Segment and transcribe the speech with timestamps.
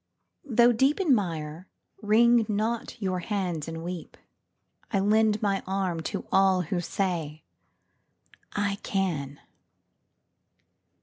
[0.49, 1.67] Though deep in mire,
[2.01, 4.17] wring not your hands and weep;
[4.91, 7.43] I lend my arm to all who say
[8.53, 9.39] "I can!"